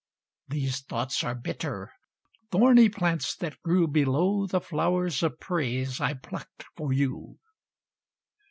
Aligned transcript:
These 0.47 0.79
thoughts 0.81 1.23
are 1.23 1.35
bitter—thorny 1.35 2.89
plants, 2.89 3.35
that 3.35 3.61
grew 3.61 3.87
Below 3.87 4.47
the 4.47 4.59
flowers 4.59 5.21
of 5.21 5.39
praise 5.39 6.01
I 6.01 6.15
plucked 6.15 6.63
for 6.75 6.91
you. 6.91 7.37